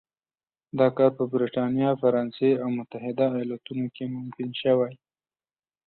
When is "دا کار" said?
0.79-1.11